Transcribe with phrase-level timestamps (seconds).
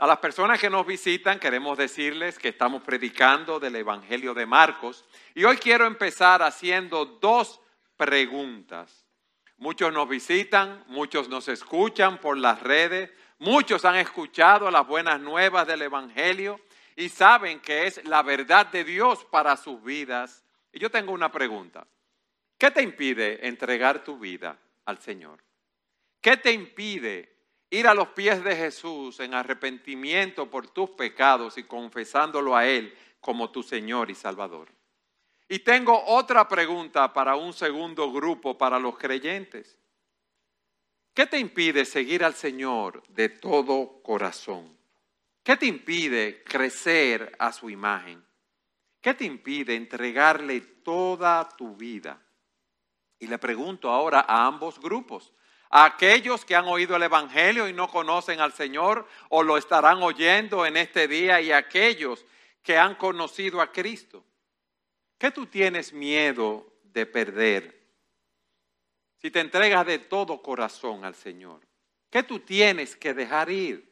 [0.00, 5.04] A las personas que nos visitan queremos decirles que estamos predicando del Evangelio de Marcos
[5.34, 7.60] y hoy quiero empezar haciendo dos
[7.98, 9.06] preguntas.
[9.58, 15.66] Muchos nos visitan, muchos nos escuchan por las redes, muchos han escuchado las buenas nuevas
[15.66, 16.58] del Evangelio
[16.96, 20.46] y saben que es la verdad de Dios para sus vidas.
[20.72, 21.86] Y yo tengo una pregunta.
[22.56, 24.56] ¿Qué te impide entregar tu vida
[24.86, 25.44] al Señor?
[26.22, 27.39] ¿Qué te impide
[27.70, 32.94] ir a los pies de Jesús en arrepentimiento por tus pecados y confesándolo a Él
[33.20, 34.68] como tu Señor y Salvador.
[35.48, 39.78] Y tengo otra pregunta para un segundo grupo, para los creyentes.
[41.14, 44.76] ¿Qué te impide seguir al Señor de todo corazón?
[45.42, 48.24] ¿Qué te impide crecer a su imagen?
[49.00, 52.22] ¿Qué te impide entregarle toda tu vida?
[53.18, 55.32] Y le pregunto ahora a ambos grupos,
[55.70, 60.66] aquellos que han oído el Evangelio y no conocen al Señor o lo estarán oyendo
[60.66, 62.26] en este día y aquellos
[62.62, 64.24] que han conocido a Cristo.
[65.16, 67.80] ¿Qué tú tienes miedo de perder
[69.16, 71.60] si te entregas de todo corazón al Señor?
[72.10, 73.88] ¿Qué tú tienes que dejar ir?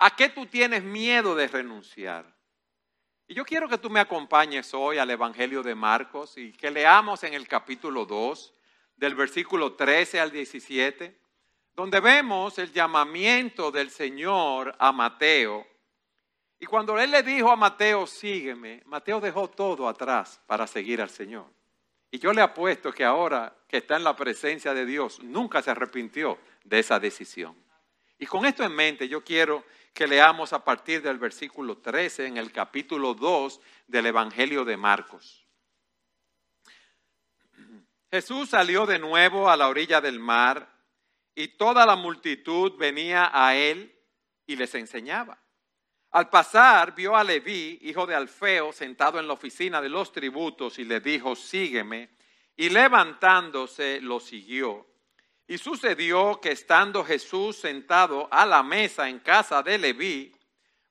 [0.00, 2.36] ¿A qué tú tienes miedo de renunciar?
[3.28, 7.22] Y yo quiero que tú me acompañes hoy al Evangelio de Marcos y que leamos
[7.22, 8.54] en el capítulo 2
[8.98, 11.16] del versículo 13 al 17,
[11.74, 15.66] donde vemos el llamamiento del Señor a Mateo.
[16.58, 21.10] Y cuando él le dijo a Mateo, sígueme, Mateo dejó todo atrás para seguir al
[21.10, 21.46] Señor.
[22.10, 25.70] Y yo le apuesto que ahora que está en la presencia de Dios, nunca se
[25.70, 27.54] arrepintió de esa decisión.
[28.18, 32.36] Y con esto en mente, yo quiero que leamos a partir del versículo 13 en
[32.36, 35.47] el capítulo 2 del Evangelio de Marcos.
[38.10, 40.68] Jesús salió de nuevo a la orilla del mar
[41.34, 43.94] y toda la multitud venía a él
[44.46, 45.38] y les enseñaba.
[46.10, 50.78] Al pasar vio a Leví, hijo de Alfeo, sentado en la oficina de los tributos
[50.78, 52.08] y le dijo, sígueme.
[52.56, 54.86] Y levantándose lo siguió.
[55.46, 60.34] Y sucedió que estando Jesús sentado a la mesa en casa de Leví,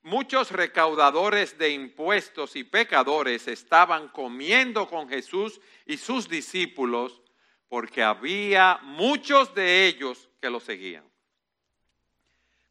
[0.08, 7.20] muchos recaudadores de impuestos y pecadores estaban comiendo con Jesús y sus discípulos
[7.68, 11.04] porque había muchos de ellos que lo seguían.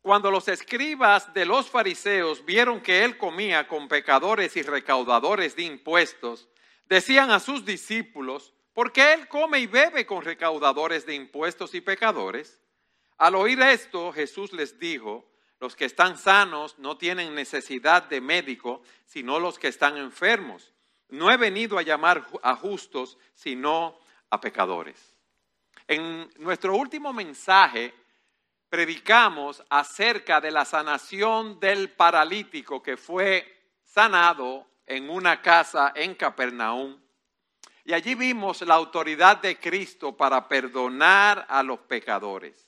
[0.02, 5.64] Cuando los escribas de los fariseos vieron que él comía con pecadores y recaudadores de
[5.64, 6.50] impuestos,
[6.86, 11.82] decían a sus discípulos, ¿por qué él come y bebe con recaudadores de impuestos y
[11.82, 12.60] pecadores?
[13.18, 18.82] Al oír esto, Jesús les dijo, los que están sanos no tienen necesidad de médico,
[19.06, 20.74] sino los que están enfermos.
[21.10, 23.98] No he venido a llamar a justos, sino
[24.30, 25.16] a pecadores.
[25.88, 27.94] En nuestro último mensaje
[28.70, 37.00] predicamos acerca de la sanación del paralítico que fue sanado en una casa en Capernaum.
[37.86, 42.67] Y allí vimos la autoridad de Cristo para perdonar a los pecadores.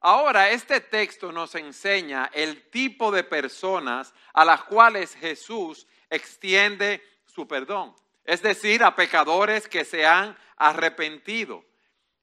[0.00, 7.48] Ahora, este texto nos enseña el tipo de personas a las cuales Jesús extiende su
[7.48, 7.94] perdón,
[8.24, 11.64] es decir, a pecadores que se han arrepentido.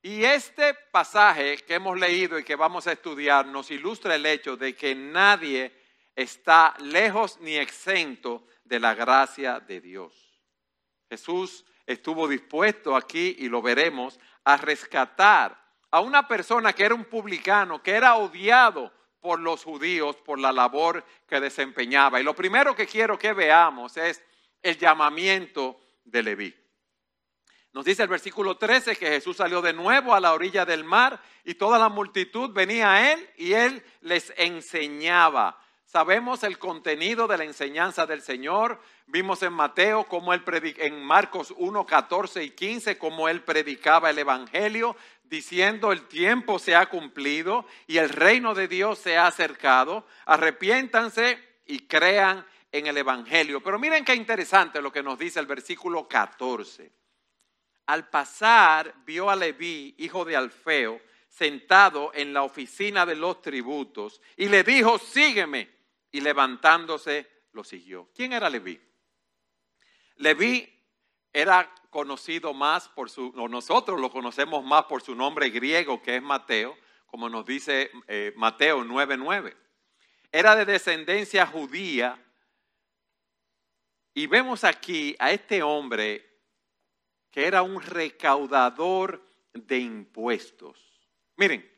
[0.02, 4.56] Y este pasaje que hemos leído y que vamos a estudiar nos ilustra el hecho
[4.56, 5.74] de que nadie
[6.16, 10.14] está lejos ni exento de la gracia de Dios.
[11.10, 15.65] Jesús estuvo dispuesto aquí, y lo veremos, a rescatar
[15.96, 18.92] a una persona que era un publicano, que era odiado
[19.22, 22.20] por los judíos por la labor que desempeñaba.
[22.20, 24.22] Y lo primero que quiero que veamos es
[24.62, 26.56] el llamamiento de Leví.
[27.72, 31.18] Nos dice el versículo 13 que Jesús salió de nuevo a la orilla del mar
[31.46, 35.58] y toda la multitud venía a él y él les enseñaba.
[35.96, 38.82] Sabemos el contenido de la enseñanza del Señor.
[39.08, 40.44] Vimos en Mateo como él
[40.80, 46.76] en Marcos 1, 14 y 15 cómo él predicaba el evangelio diciendo el tiempo se
[46.76, 50.06] ha cumplido y el reino de Dios se ha acercado.
[50.26, 53.64] Arrepiéntanse y crean en el evangelio.
[53.64, 56.92] Pero miren qué interesante lo que nos dice el versículo 14.
[57.86, 61.00] Al pasar vio a Leví, hijo de Alfeo,
[61.30, 65.75] sentado en la oficina de los tributos y le dijo, sígueme
[66.16, 68.10] y levantándose lo siguió.
[68.16, 68.82] ¿Quién era Leví?
[70.16, 70.82] Leví
[71.34, 76.16] era conocido más por su, o nosotros lo conocemos más por su nombre griego que
[76.16, 79.58] es Mateo, como nos dice eh, Mateo 9:9.
[80.32, 82.18] Era de descendencia judía
[84.14, 86.26] y vemos aquí a este hombre
[87.30, 89.22] que era un recaudador
[89.52, 90.80] de impuestos.
[91.36, 91.70] Miren,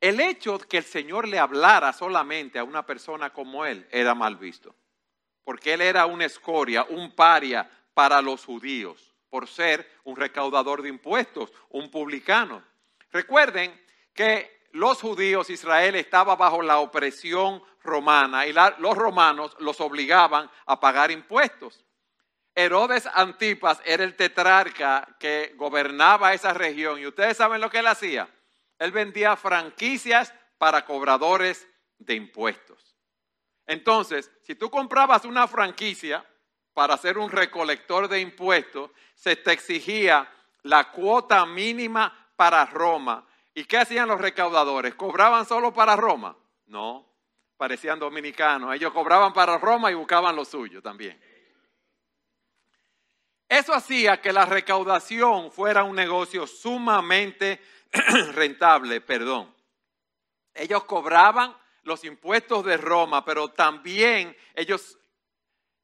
[0.00, 4.36] el hecho que el Señor le hablara solamente a una persona como él era mal
[4.36, 4.74] visto,
[5.44, 10.88] porque él era una escoria, un paria para los judíos, por ser un recaudador de
[10.88, 12.62] impuestos, un publicano.
[13.10, 13.78] Recuerden
[14.14, 20.78] que los judíos, Israel estaba bajo la opresión romana y los romanos los obligaban a
[20.78, 21.84] pagar impuestos.
[22.54, 27.86] Herodes Antipas era el tetrarca que gobernaba esa región y ustedes saben lo que él
[27.86, 28.28] hacía.
[28.78, 32.96] Él vendía franquicias para cobradores de impuestos.
[33.66, 36.24] Entonces, si tú comprabas una franquicia
[36.72, 40.30] para ser un recolector de impuestos, se te exigía
[40.62, 43.26] la cuota mínima para Roma.
[43.54, 44.94] ¿Y qué hacían los recaudadores?
[44.94, 46.36] ¿Cobraban solo para Roma?
[46.66, 47.04] No,
[47.56, 48.74] parecían dominicanos.
[48.74, 51.20] Ellos cobraban para Roma y buscaban lo suyo también.
[53.48, 57.60] Eso hacía que la recaudación fuera un negocio sumamente
[58.34, 59.54] rentable, perdón.
[60.54, 64.98] Ellos cobraban los impuestos de Roma, pero también ellos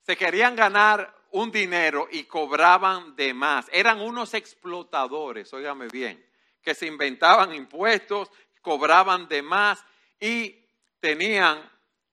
[0.03, 3.67] se querían ganar un dinero y cobraban de más.
[3.73, 6.25] Eran unos explotadores, óigame bien,
[6.63, 8.31] que se inventaban impuestos,
[8.61, 9.85] cobraban de más
[10.21, 10.65] y
[11.01, 11.71] tenían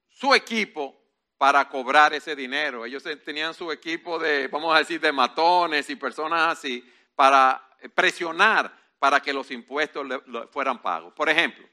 [0.08, 1.02] su equipo
[1.38, 2.86] para cobrar ese dinero.
[2.86, 8.81] Ellos tenían su equipo de, vamos a decir, de matones y personas así para presionar
[9.02, 10.06] para que los impuestos
[10.52, 11.12] fueran pagos.
[11.14, 11.68] Por ejemplo,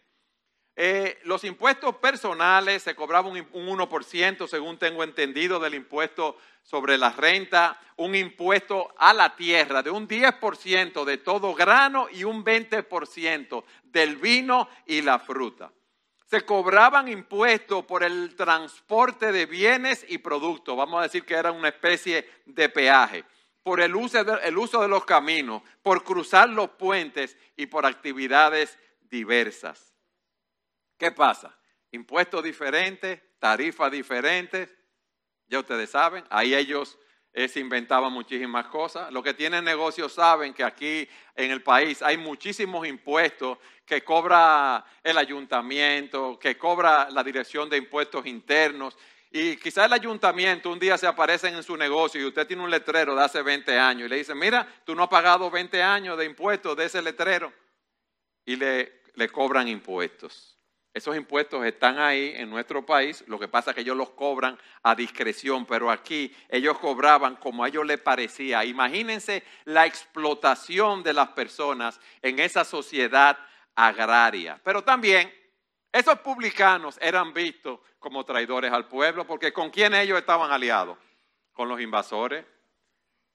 [0.75, 7.11] eh, los impuestos personales se cobraban un, 1%, según tengo entendido, del impuesto sobre la
[7.11, 13.63] renta, un impuesto a la tierra de un 10% de todo grano y un 20%
[13.85, 15.71] del vino y la fruta.
[16.25, 21.53] Se cobraban impuestos por el transporte de bienes y productos, vamos a decir que era
[21.53, 23.23] una especie de peaje
[23.69, 28.79] por el uso, de, los caminos, por cruzar los puentes y por actividades
[29.11, 29.95] diversas.
[30.97, 31.55] ¿Qué pasa?
[31.91, 34.75] Impuestos diferentes, tarifas diferentes,
[35.49, 36.99] ya ustedes saben, ahí ellos
[37.35, 39.13] eh, se inventaban muchísimas cosas.
[39.13, 44.83] Los que tienen negocios saben que aquí en el país hay muchísimos impuestos que cobra
[45.03, 48.97] el ayuntamiento, que cobra la dirección de impuestos internos
[49.31, 52.71] y quizá el ayuntamiento un día se aparece en su negocio y usted tiene un
[52.71, 56.17] letrero de hace 20 años y le dice, mira, tú no has pagado 20 años
[56.17, 57.53] de impuestos de ese letrero.
[58.47, 60.59] Y le, le cobran impuestos.
[60.95, 64.59] Esos impuestos están ahí en nuestro país, lo que pasa es que ellos los cobran
[64.83, 68.65] a discreción, pero aquí ellos cobraban como a ellos les parecía.
[68.65, 73.39] Imagínense la explotación de las personas en esa sociedad
[73.75, 74.59] agraria.
[74.65, 75.33] Pero también
[75.93, 80.99] esos publicanos eran vistos como traidores al pueblo, porque ¿con quién ellos estaban aliados?
[81.53, 82.45] Con los invasores,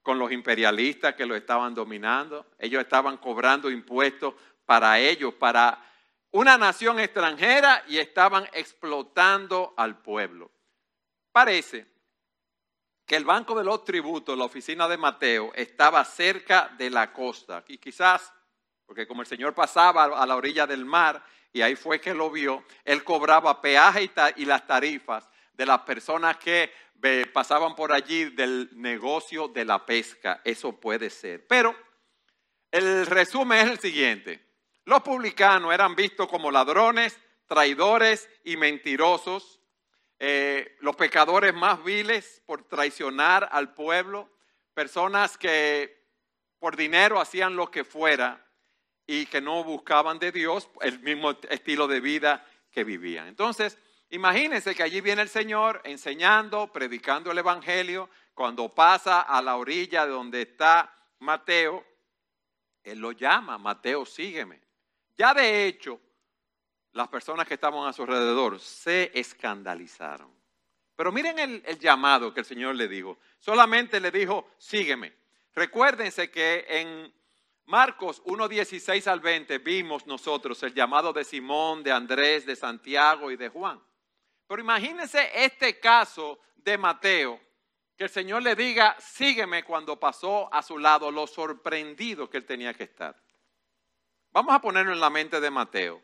[0.01, 2.45] con los imperialistas que lo estaban dominando.
[2.59, 4.35] Ellos estaban cobrando impuestos
[4.65, 5.83] para ellos, para
[6.31, 10.51] una nación extranjera y estaban explotando al pueblo.
[11.31, 11.87] Parece
[13.05, 17.63] que el Banco de los Tributos, la oficina de Mateo, estaba cerca de la costa.
[17.67, 18.31] Y quizás,
[18.85, 21.23] porque como el Señor pasaba a la orilla del mar,
[21.53, 26.37] y ahí fue que lo vio, él cobraba peaje y, las tarifas de las personas
[26.37, 26.71] que
[27.31, 30.41] pasaban por allí del negocio de la pesca.
[30.43, 31.45] Eso puede ser.
[31.47, 31.75] Pero
[32.71, 34.43] el resumen es el siguiente.
[34.85, 39.59] Los publicanos eran vistos como ladrones, traidores y mentirosos,
[40.17, 44.29] eh, los pecadores más viles por traicionar al pueblo,
[44.73, 46.03] personas que
[46.57, 48.43] por dinero hacían lo que fuera
[49.05, 53.27] y que no buscaban de Dios el mismo estilo de vida que vivían.
[53.27, 53.77] Entonces,
[54.09, 60.05] imagínense que allí viene el Señor enseñando, predicando el Evangelio, cuando pasa a la orilla
[60.05, 61.85] de donde está Mateo,
[62.83, 64.61] Él lo llama, Mateo, sígueme.
[65.15, 65.99] Ya de hecho,
[66.93, 70.31] las personas que estaban a su alrededor se escandalizaron.
[70.95, 73.17] Pero miren el, el llamado que el Señor le dijo.
[73.39, 75.13] Solamente le dijo, sígueme.
[75.55, 77.13] Recuérdense que en
[77.65, 83.31] Marcos 1, 16 al 20 vimos nosotros el llamado de Simón, de Andrés, de Santiago
[83.31, 83.81] y de Juan.
[84.47, 87.39] Pero imagínense este caso de Mateo,
[87.95, 92.45] que el Señor le diga, sígueme cuando pasó a su lado, lo sorprendido que él
[92.45, 93.15] tenía que estar.
[94.31, 96.01] Vamos a ponerlo en la mente de Mateo.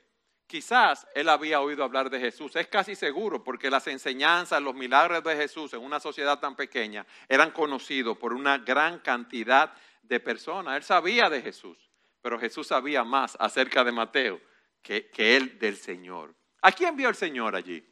[0.47, 5.23] Quizás él había oído hablar de Jesús, es casi seguro, porque las enseñanzas, los milagros
[5.23, 10.19] de Jesús en una sociedad tan pequeña eran conocidos por una gran cantidad de de
[10.19, 10.75] persona.
[10.75, 11.77] Él sabía de Jesús,
[12.21, 14.41] pero Jesús sabía más acerca de Mateo
[14.81, 16.35] que, que él del Señor.
[16.61, 17.85] ¿A quién vio el Señor allí?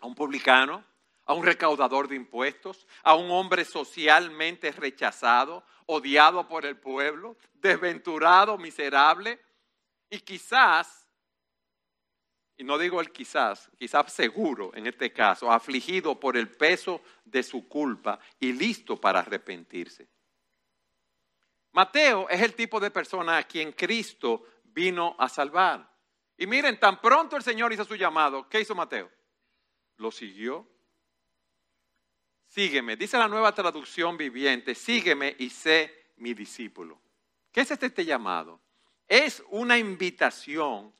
[0.00, 0.84] ¿A un publicano?
[1.26, 2.86] ¿A un recaudador de impuestos?
[3.02, 9.40] ¿A un hombre socialmente rechazado, odiado por el pueblo, desventurado, miserable?
[10.08, 11.00] Y quizás
[12.60, 17.42] y no digo el quizás, quizás seguro en este caso, afligido por el peso de
[17.42, 20.06] su culpa y listo para arrepentirse.
[21.72, 25.88] Mateo es el tipo de persona a quien Cristo vino a salvar.
[26.36, 29.10] Y miren, tan pronto el Señor hizo su llamado, ¿qué hizo Mateo?
[29.96, 30.66] Lo siguió.
[32.46, 37.00] Sígueme, dice la nueva traducción viviente, sígueme y sé mi discípulo.
[37.52, 38.60] ¿Qué es este, este llamado?
[39.06, 40.92] Es una invitación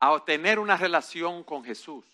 [0.00, 2.04] a tener una relación con Jesús.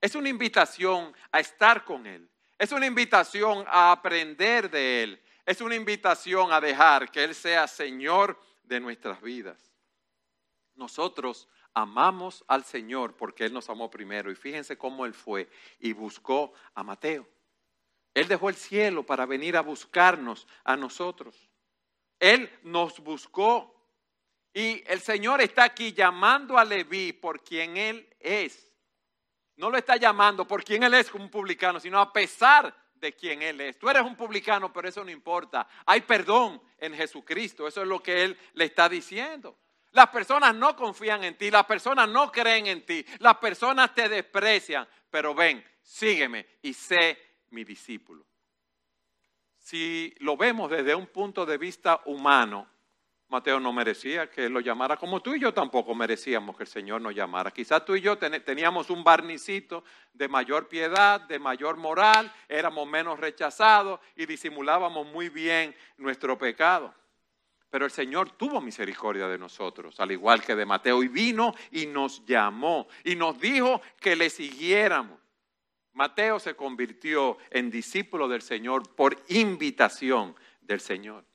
[0.00, 2.28] Es una invitación a estar con Él.
[2.58, 5.22] Es una invitación a aprender de Él.
[5.46, 9.58] Es una invitación a dejar que Él sea Señor de nuestras vidas.
[10.74, 14.30] Nosotros amamos al Señor porque Él nos amó primero.
[14.30, 17.28] Y fíjense cómo Él fue y buscó a Mateo.
[18.14, 21.48] Él dejó el cielo para venir a buscarnos a nosotros.
[22.18, 23.76] Él nos buscó.
[24.52, 28.72] Y el Señor está aquí llamando a Leví por quien Él es.
[29.56, 33.14] No lo está llamando por quien Él es como un publicano, sino a pesar de
[33.14, 33.78] quien Él es.
[33.78, 35.66] Tú eres un publicano, pero eso no importa.
[35.86, 37.66] Hay perdón en Jesucristo.
[37.66, 39.56] Eso es lo que Él le está diciendo.
[39.92, 44.08] Las personas no confían en ti, las personas no creen en ti, las personas te
[44.08, 47.18] desprecian, pero ven, sígueme y sé
[47.50, 48.24] mi discípulo.
[49.58, 52.68] Si lo vemos desde un punto de vista humano,
[53.30, 57.00] Mateo no merecía que lo llamara, como tú y yo tampoco merecíamos que el Señor
[57.00, 57.52] nos llamara.
[57.52, 63.20] Quizás tú y yo teníamos un barnicito de mayor piedad, de mayor moral, éramos menos
[63.20, 66.92] rechazados y disimulábamos muy bien nuestro pecado.
[67.70, 71.86] Pero el Señor tuvo misericordia de nosotros, al igual que de Mateo, y vino y
[71.86, 75.20] nos llamó y nos dijo que le siguiéramos.
[75.92, 81.29] Mateo se convirtió en discípulo del Señor por invitación del Señor.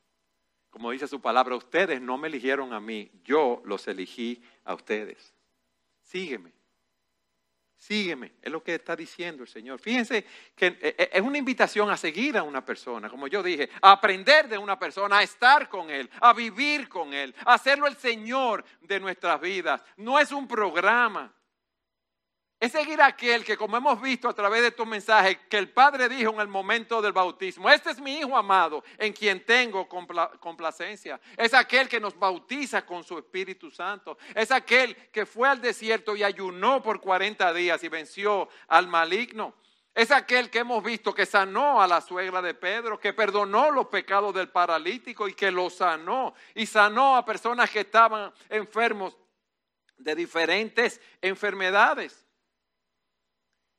[0.75, 5.33] Como dice su palabra, ustedes no me eligieron a mí, yo los elegí a ustedes.
[6.01, 6.51] Sígueme.
[7.77, 9.79] Sígueme, es lo que está diciendo el Señor.
[9.79, 13.69] Fíjense que eh, eh, es una invitación a seguir a una persona, como yo dije,
[13.81, 17.87] a aprender de una persona, a estar con Él, a vivir con Él, a hacerlo
[17.87, 19.81] el Señor de nuestras vidas.
[19.95, 21.33] No es un programa,
[22.59, 26.07] es seguir aquel que, como hemos visto a través de tu mensaje, que el Padre
[26.07, 31.19] dijo en el momento del bautismo, este es mi Hijo amado, en quien tengo complacencia.
[31.37, 34.17] Es aquel que nos bautiza con su Espíritu Santo.
[34.33, 39.53] Es aquel que fue al desierto y ayunó por 40 días y venció al maligno.
[39.93, 43.87] Es aquel que hemos visto que sanó a la suegra de Pedro, que perdonó los
[43.87, 46.33] pecados del paralítico y que lo sanó.
[46.53, 49.17] Y sanó a personas que estaban enfermos
[49.97, 52.24] de diferentes enfermedades.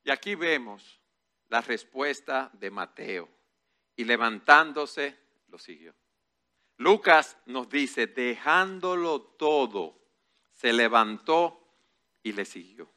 [0.07, 1.01] Y aquí vemos
[1.49, 3.29] la respuesta de Mateo.
[3.97, 5.97] Y levantándose, lo siguió.
[6.77, 9.99] Lucas nos dice, dejándolo todo,
[10.53, 11.61] se levantó
[12.23, 12.89] y le siguió.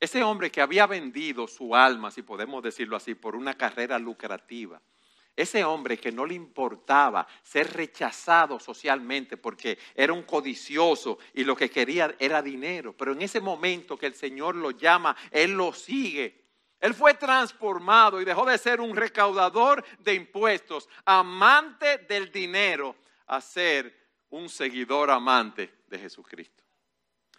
[0.00, 4.82] Ese hombre que había vendido su alma, si podemos decirlo así, por una carrera lucrativa,
[5.34, 11.56] ese hombre que no le importaba ser rechazado socialmente porque era un codicioso y lo
[11.56, 15.72] que quería era dinero, pero en ese momento que el Señor lo llama, Él lo
[15.72, 16.42] sigue.
[16.80, 22.96] Él fue transformado y dejó de ser un recaudador de impuestos, amante del dinero,
[23.26, 23.96] a ser
[24.30, 26.64] un seguidor amante de Jesucristo.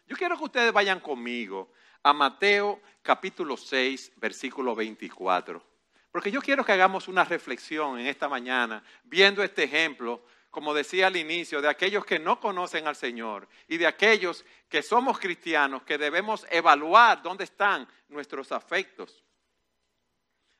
[0.07, 1.71] Yo quiero que ustedes vayan conmigo
[2.01, 5.72] a Mateo capítulo 6, versículo 24.
[6.13, 11.08] Porque yo quiero que hagamos una reflexión en esta mañana, viendo este ejemplo, como decía
[11.08, 15.82] al inicio, de aquellos que no conocen al Señor y de aquellos que somos cristianos,
[15.82, 19.24] que debemos evaluar dónde están nuestros afectos.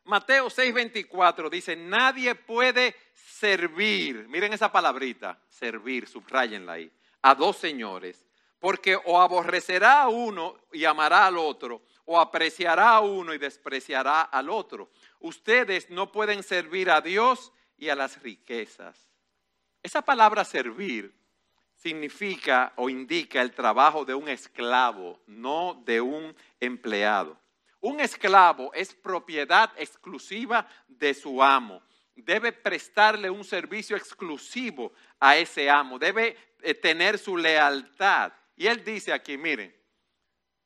[0.06, 6.92] Mateo 6:24 dice, nadie puede servir, miren esa palabrita, servir, subrayenla ahí,
[7.22, 8.26] a dos señores,
[8.58, 14.22] porque o aborrecerá a uno y amará al otro, o apreciará a uno y despreciará
[14.22, 14.92] al otro.
[15.20, 19.08] Ustedes no pueden servir a Dios y a las riquezas.
[19.82, 21.14] Esa palabra servir
[21.76, 27.38] significa o indica el trabajo de un esclavo, no de un empleado.
[27.82, 31.82] Un esclavo es propiedad exclusiva de su amo.
[32.16, 36.00] Debe prestarle un servicio exclusivo a ese amo.
[36.00, 38.32] Debe eh, tener su lealtad.
[38.56, 39.76] Y él dice aquí, miren,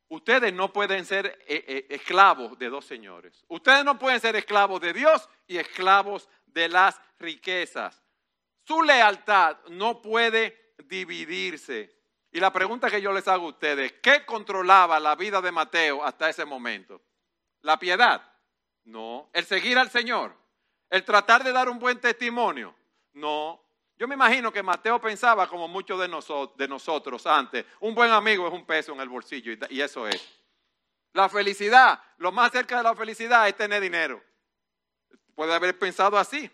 [0.09, 3.43] Ustedes no pueden ser eh, eh, esclavos de dos señores.
[3.49, 8.01] Ustedes no pueden ser esclavos de Dios y esclavos de las riquezas.
[8.63, 11.93] Su lealtad no puede dividirse.
[12.31, 16.03] Y la pregunta que yo les hago a ustedes, ¿qué controlaba la vida de Mateo
[16.03, 17.01] hasta ese momento?
[17.61, 18.21] ¿La piedad?
[18.85, 19.29] No.
[19.33, 20.35] ¿El seguir al Señor?
[20.89, 22.73] ¿El tratar de dar un buen testimonio?
[23.13, 23.66] No.
[23.97, 28.11] Yo me imagino que Mateo pensaba como muchos de, nosotros, de nosotros antes, un buen
[28.11, 30.23] amigo es un peso en el bolsillo y, eso es.
[31.13, 34.23] La felicidad, lo más cerca de la felicidad es tener dinero.
[35.33, 36.51] Puede haber pensado así.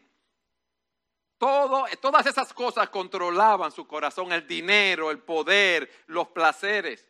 [1.38, 7.06] Todo, todas esas cosas controlaban su corazón, el dinero, el poder, los placeres.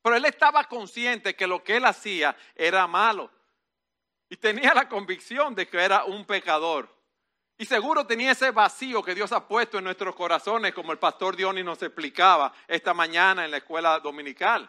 [0.00, 3.30] Pero él estaba consciente que lo que él hacía era malo.
[4.30, 6.88] Y tenía la convicción de que era un pecador.
[7.56, 11.36] Y seguro tenía ese vacío que Dios ha puesto en nuestros corazones, como el pastor
[11.36, 14.68] Diony nos explicaba esta mañana en la escuela dominical.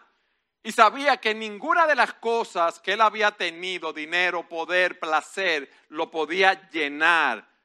[0.62, 6.10] Y sabía que ninguna de las cosas que él había tenido, dinero, poder, placer, lo
[6.10, 7.56] podía llenar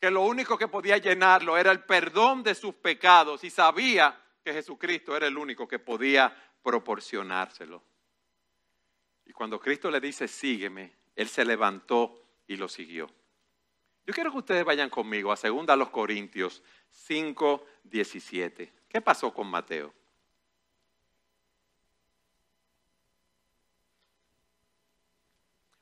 [0.00, 4.54] que lo único que podía llenarlo era el perdón de sus pecados y sabía que
[4.54, 7.82] Jesucristo era el único que podía proporcionárselo.
[9.26, 13.10] Y cuando Cristo le dice, sígueme, él se levantó y lo siguió.
[14.06, 18.72] Yo quiero que ustedes vayan conmigo a 2 los Corintios 5, 17.
[18.88, 19.94] ¿Qué pasó con Mateo?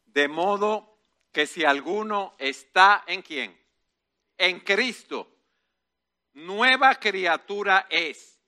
[0.06, 0.98] De modo
[1.32, 3.58] que si alguno está en quién?
[4.38, 5.28] en Cristo,
[6.32, 8.38] nueva criatura es.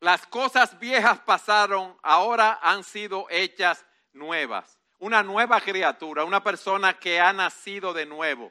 [0.00, 4.78] Las cosas viejas pasaron, ahora han sido hechas nuevas.
[4.98, 8.50] Una nueva criatura, una persona que ha nacido de nuevo,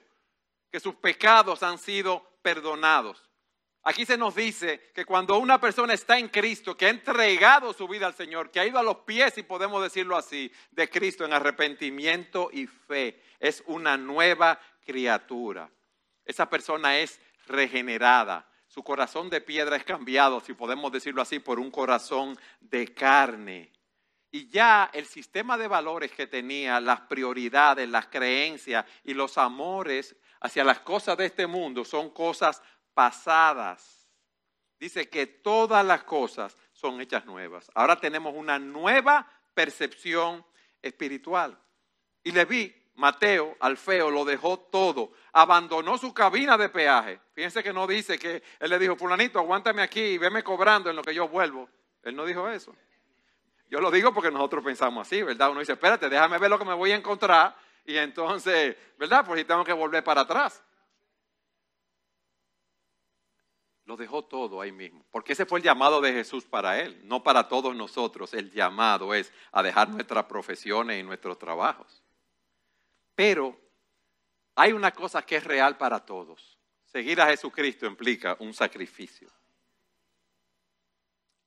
[0.74, 3.30] que sus pecados han sido perdonados.
[3.84, 7.88] Aquí se nos dice que cuando una persona está en Cristo, que ha entregado su
[7.88, 11.26] vida al Señor, que ha ido a los pies, si podemos decirlo así, de Cristo
[11.26, 15.70] en arrepentimiento y fe, es una nueva criatura.
[16.26, 18.50] Esa persona es regenerada.
[18.66, 23.72] Su corazón de piedra es cambiado, si podemos decirlo así, por un corazón de carne.
[24.32, 30.16] Y ya el sistema de valores que tenía, las prioridades, las creencias y los amores
[30.44, 32.62] hacia las cosas de este mundo son cosas
[32.94, 34.10] pasadas.
[34.78, 37.72] Dice que todas las cosas son hechas nuevas.
[37.74, 40.46] Ahora tenemos una nueva percepción
[40.82, 41.58] espiritual.
[42.24, 47.22] Y le vi Mateo, Alfeo, lo dejó todo, abandonó su cabina de peaje.
[47.32, 50.98] Fíjense que no dice que él le dijo, fulanito, aguántame aquí y veme cobrando en
[50.98, 51.70] lo que yo vuelvo.
[52.04, 52.76] Él no dijo eso.
[53.70, 55.52] Yo lo digo porque nosotros pensamos así, ¿verdad?
[55.52, 59.26] Uno dice, espérate, déjame ver lo que me voy a encontrar y entonces, ¿verdad?
[59.26, 60.64] Pues si tengo que volver para atrás.
[63.86, 67.22] Lo dejó todo ahí mismo, porque ese fue el llamado de Jesús para él, no
[67.22, 68.34] para todos nosotros.
[68.34, 72.02] El llamado es a dejar nuestras profesiones y nuestros trabajos.
[73.14, 73.60] Pero
[74.56, 76.58] hay una cosa que es real para todos.
[76.86, 79.30] Seguir a Jesucristo implica un sacrificio.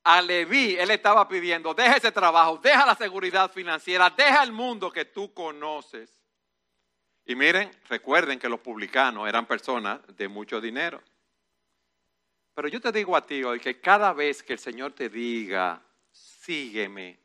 [0.05, 4.93] A Leví, él estaba pidiendo, deja ese trabajo, deja la seguridad financiera, deja el mundo
[4.93, 6.16] que tú conoces.
[7.27, 11.03] Y miren, recuerden que los publicanos eran personas de mucho dinero.
[12.55, 15.83] Pero yo te digo a ti hoy que cada vez que el Señor te diga,
[16.13, 17.19] sígueme,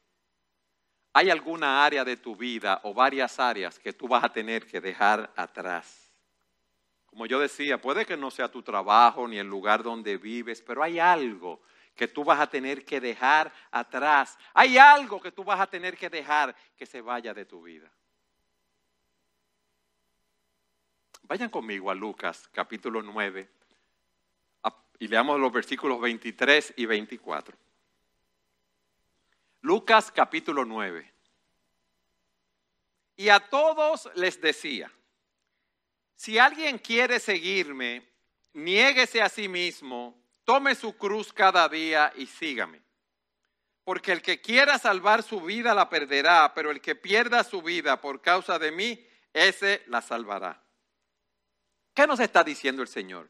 [1.13, 4.81] hay alguna área de tu vida o varias áreas que tú vas a tener que
[4.81, 6.11] dejar atrás.
[7.05, 10.81] Como yo decía, puede que no sea tu trabajo ni el lugar donde vives, pero
[10.81, 11.61] hay algo
[11.95, 14.37] que tú vas a tener que dejar atrás.
[14.53, 17.91] Hay algo que tú vas a tener que dejar que se vaya de tu vida.
[21.31, 23.49] Vayan conmigo a Lucas capítulo 9
[24.99, 27.57] y leamos los versículos 23 y 24.
[29.61, 31.09] Lucas capítulo 9.
[33.15, 34.91] Y a todos les decía,
[36.17, 38.05] si alguien quiere seguirme,
[38.51, 42.81] niéguese a sí mismo, tome su cruz cada día y sígame.
[43.85, 48.01] Porque el que quiera salvar su vida la perderá, pero el que pierda su vida
[48.01, 50.61] por causa de mí, ese la salvará.
[51.93, 53.29] ¿Qué nos está diciendo el Señor?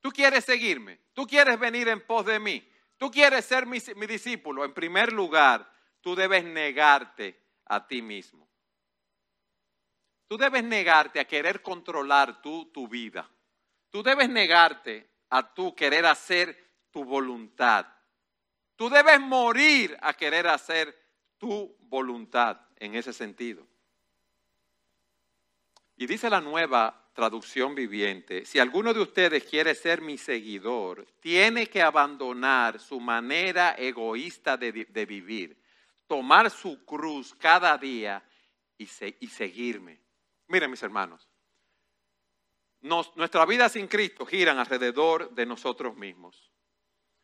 [0.00, 2.66] Tú quieres seguirme, tú quieres venir en pos de mí,
[2.98, 8.46] tú quieres ser mi, discípulo, en primer lugar, tú debes negarte a ti mismo.
[10.26, 13.30] Tú debes negarte a querer controlar tú, tu vida.
[13.90, 17.86] Tú debes negarte a tú querer hacer tu voluntad.
[18.76, 20.94] Tú debes morir a querer hacer
[21.38, 23.66] tu voluntad en ese sentido.
[25.96, 31.68] Y dice la nueva traducción viviente, si alguno de ustedes quiere ser mi seguidor, tiene
[31.68, 34.72] que abandonar su manera egoísta de,
[35.06, 35.56] vivir,
[36.08, 38.22] tomar su cruz cada día
[38.76, 40.00] y, seguirme.
[40.48, 41.28] Miren mis hermanos,
[42.80, 46.50] nuestra vida sin Cristo giran alrededor de nosotros mismos.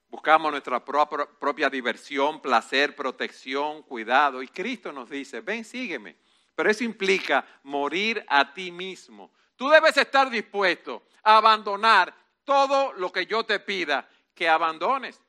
[0.09, 4.43] Buscamos nuestra propia diversión, placer, protección, cuidado.
[4.43, 6.17] Y Cristo nos dice, ven, sígueme.
[6.55, 13.13] Pero eso implica morir a ti mismo, Tú debes estar dispuesto a abandonar todo lo
[13.13, 15.21] que yo te pida que abandones.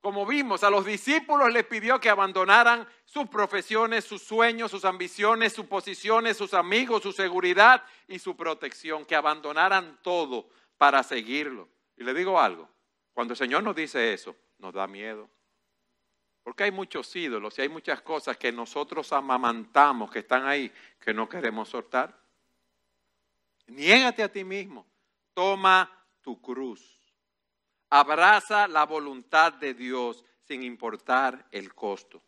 [0.00, 5.52] Como vimos, a los discípulos les pidió que abandonaran sus profesiones, sus sueños, sus ambiciones,
[5.52, 11.68] sus posiciones, sus amigos, su seguridad y su protección, que abandonaran todo para seguirlo.
[11.96, 12.68] Y le digo algo,
[13.14, 15.30] cuando el Señor nos dice eso, nos da miedo.
[16.42, 21.14] Porque hay muchos ídolos y hay muchas cosas que nosotros amamantamos, que están ahí, que
[21.14, 22.25] no queremos soltar.
[23.66, 24.86] Niégate a ti mismo,
[25.34, 25.90] toma
[26.22, 26.96] tu cruz
[27.90, 32.22] abraza la voluntad de Dios sin importar el costo.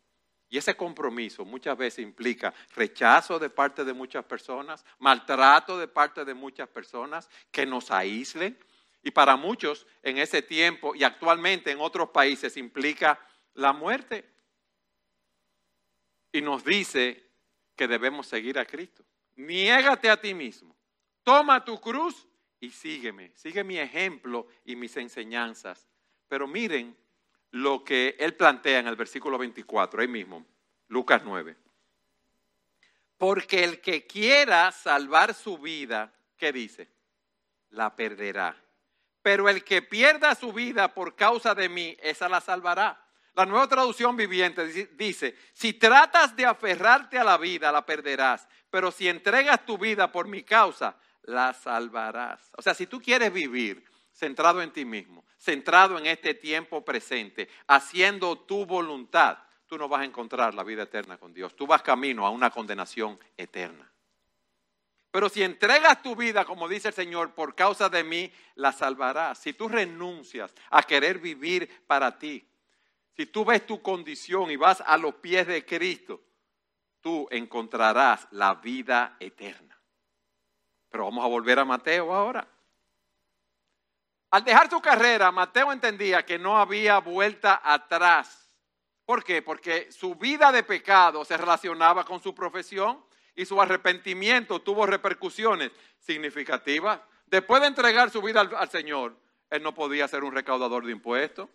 [0.49, 6.25] Y ese compromiso muchas veces implica rechazo de parte de muchas personas, maltrato de parte
[6.25, 8.57] de muchas personas que nos aíslen.
[9.03, 13.19] Y para muchos en ese tiempo y actualmente en otros países implica
[13.53, 14.27] la muerte.
[16.31, 17.23] Y nos dice
[17.75, 19.03] que debemos seguir a Cristo.
[19.35, 20.75] Niégate a ti mismo.
[21.23, 22.27] Toma tu cruz
[22.59, 25.87] y sígueme, sigue mi ejemplo y mis enseñanzas.
[26.27, 26.95] Pero miren
[27.51, 30.45] lo que él plantea en el versículo 24, ahí mismo,
[30.87, 31.55] Lucas 9.
[33.17, 36.89] Porque el que quiera salvar su vida, ¿qué dice?
[37.71, 38.55] La perderá.
[39.21, 43.05] Pero el que pierda su vida por causa de mí, esa la salvará.
[43.33, 48.47] La nueva traducción viviente dice, si tratas de aferrarte a la vida, la perderás.
[48.69, 52.51] Pero si entregas tu vida por mi causa, la salvarás.
[52.57, 57.49] O sea, si tú quieres vivir centrado en ti mismo, centrado en este tiempo presente,
[57.67, 61.55] haciendo tu voluntad, tú no vas a encontrar la vida eterna con Dios.
[61.55, 63.89] Tú vas camino a una condenación eterna.
[65.11, 69.39] Pero si entregas tu vida, como dice el Señor, por causa de mí, la salvarás.
[69.39, 72.47] Si tú renuncias a querer vivir para ti,
[73.15, 76.21] si tú ves tu condición y vas a los pies de Cristo,
[77.01, 79.68] tú encontrarás la vida eterna.
[80.89, 82.47] Pero vamos a volver a Mateo ahora.
[84.31, 88.55] Al dejar su carrera, Mateo entendía que no había vuelta atrás.
[89.05, 89.41] ¿Por qué?
[89.41, 93.03] Porque su vida de pecado se relacionaba con su profesión
[93.35, 96.99] y su arrepentimiento tuvo repercusiones significativas.
[97.25, 99.15] Después de entregar su vida al, Señor,
[99.49, 101.49] él no podía ser un recaudador de impuestos.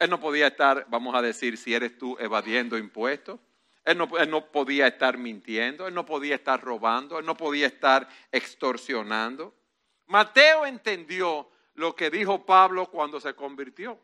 [0.00, 3.38] Él no podía estar, vamos a decir, si eres tú evadiendo impuestos.
[3.84, 9.54] Él no, podía estar mintiendo, él no podía estar robando, él no podía estar extorsionando.
[10.06, 13.98] Mateo entendió lo que dijo Pablo cuando se convirtió.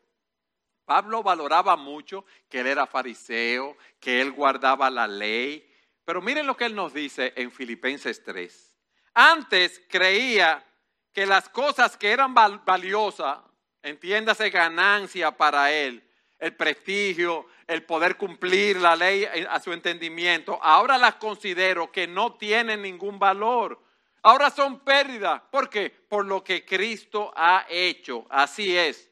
[0.86, 5.68] Pablo valoraba mucho que él era fariseo, que él guardaba la ley.
[6.04, 8.76] Pero miren lo que él nos dice en Filipenses 3.
[9.14, 10.64] Antes creía
[11.12, 13.38] que las cosas que eran valiosas,
[13.82, 16.05] entiéndase ganancia para él,
[16.38, 22.34] el prestigio, el poder cumplir la ley a su entendimiento, ahora las considero que no
[22.34, 23.82] tienen ningún valor.
[24.22, 25.42] Ahora son pérdidas.
[25.50, 25.88] ¿Por qué?
[25.90, 28.26] Por lo que Cristo ha hecho.
[28.28, 29.10] Así es.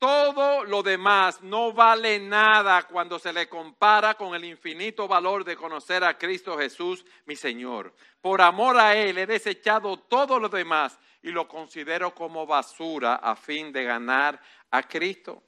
[0.00, 5.56] Todo lo demás no vale nada cuando se le compara con el infinito valor de
[5.56, 7.94] conocer a Cristo Jesús, mi Señor.
[8.20, 13.36] Por amor a Él he desechado todo lo demás y lo considero como basura a
[13.36, 15.42] fin de ganar a Cristo.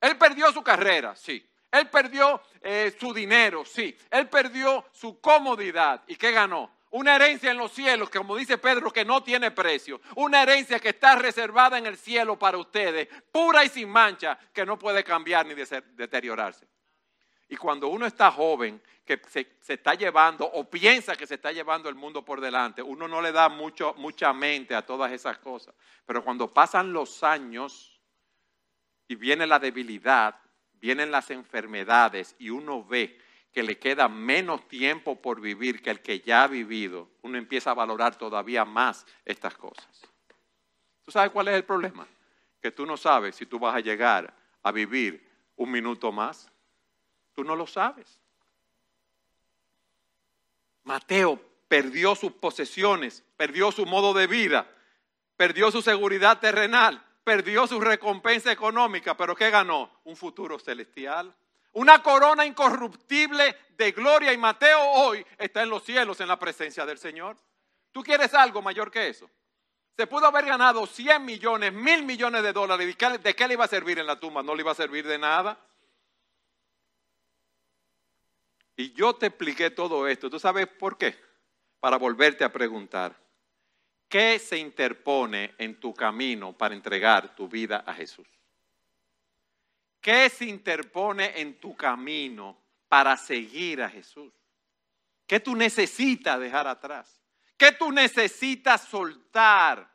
[0.00, 1.46] Él perdió su carrera, sí.
[1.70, 3.96] Él perdió eh, su dinero, sí.
[4.10, 6.02] Él perdió su comodidad.
[6.06, 6.70] ¿Y qué ganó?
[6.92, 10.00] Una herencia en los cielos, como dice Pedro, que no tiene precio.
[10.16, 14.66] Una herencia que está reservada en el cielo para ustedes, pura y sin mancha, que
[14.66, 16.66] no puede cambiar ni deteriorarse.
[17.48, 21.52] Y cuando uno está joven, que se, se, está llevando o piensa que se está
[21.52, 25.38] llevando el mundo por delante, uno no le da mucho, mucha mente a todas esas
[25.38, 25.74] cosas.
[26.06, 27.99] Pero cuando pasan los años,
[29.10, 30.36] y viene la debilidad,
[30.80, 33.18] vienen las enfermedades y uno ve
[33.52, 37.72] que le queda menos tiempo por vivir que el que ya ha vivido, uno empieza
[37.72, 39.88] a valorar todavía más estas cosas.
[41.04, 42.06] ¿Tú sabes cuál es el problema?
[42.62, 46.48] Que tú no sabes si tú vas a llegar a vivir un minuto más.
[47.34, 48.20] Tú no lo sabes.
[50.84, 54.70] Mateo perdió sus posesiones, perdió su modo de vida,
[55.36, 60.00] perdió su seguridad terrenal perdió su recompensa económica, pero ¿qué ganó?
[60.04, 61.34] Un futuro celestial.
[61.72, 66.84] Una corona incorruptible de gloria y Mateo hoy está en los cielos en la presencia
[66.84, 67.36] del Señor.
[67.92, 69.30] ¿Tú quieres algo mayor que eso?
[69.96, 72.96] Se pudo haber ganado 100 millones, mil millones de dólares.
[73.22, 74.42] ¿De qué le iba a servir en la tumba?
[74.42, 75.58] No le iba a servir de nada.
[78.76, 80.30] Y yo te expliqué todo esto.
[80.30, 81.14] ¿Tú sabes por qué?
[81.80, 83.14] Para volverte a preguntar.
[84.10, 88.26] ¿Qué se interpone en tu camino para entregar tu vida a Jesús?
[90.00, 94.32] ¿Qué se interpone en tu camino para seguir a Jesús?
[95.28, 97.20] ¿Qué tú necesitas dejar atrás?
[97.56, 99.88] ¿Qué tú necesitas soltar?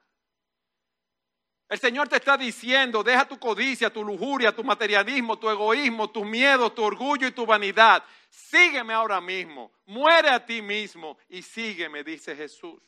[1.67, 6.25] El Señor te está diciendo, deja tu codicia, tu lujuria, tu materialismo, tu egoísmo, tus
[6.25, 8.01] miedos, tu orgullo y tu vanidad.
[8.29, 12.81] Sígueme ahora mismo, muere a ti mismo y sígueme, dice Jesús.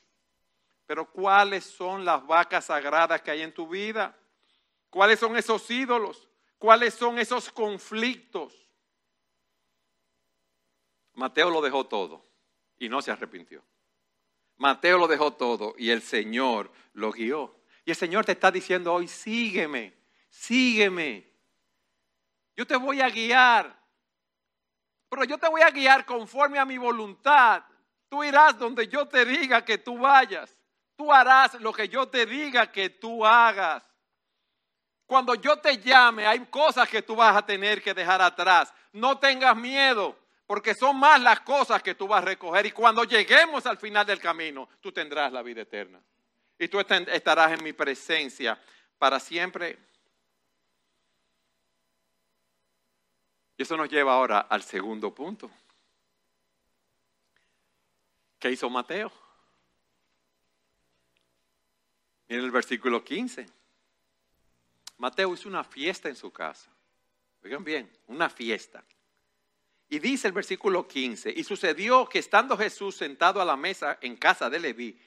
[0.87, 4.17] Pero ¿cuáles son las vacas sagradas que hay en tu vida?
[4.89, 6.29] ¿Cuáles son esos ídolos?
[6.57, 8.55] ¿Cuáles son esos conflictos?
[11.13, 12.25] Mateo lo dejó todo
[12.79, 13.61] y no se arrepintió.
[14.55, 17.53] Mateo lo dejó todo y el Señor lo guió.
[17.83, 19.93] Y el Señor te está diciendo hoy, sígueme,
[20.29, 21.29] sígueme.
[22.55, 23.77] Yo te voy a guiar.
[25.09, 27.63] Pero yo te voy a guiar conforme a mi voluntad.
[28.09, 30.55] Tú irás donde yo te diga que tú vayas.
[30.97, 33.83] Tú harás lo que yo te diga que tú hagas.
[35.05, 38.73] Cuando yo te llame, hay cosas que tú vas a tener que dejar atrás.
[38.91, 42.65] No tengas miedo, porque son más las cosas que tú vas a recoger.
[42.65, 46.01] Y cuando lleguemos al final del camino, tú tendrás la vida eterna
[46.57, 48.59] y tú estarás en mi presencia
[48.97, 49.77] para siempre.
[53.55, 55.49] Y eso nos lleva ahora al segundo punto.
[58.39, 59.26] ¿Qué hizo Mateo?
[62.27, 63.45] Miren el versículo 15.
[64.97, 66.69] Mateo hizo una fiesta en su casa.
[67.43, 68.83] Oigan bien, una fiesta.
[69.89, 74.17] Y dice el versículo 15, y sucedió que estando Jesús sentado a la mesa en
[74.17, 74.99] casa de Leví,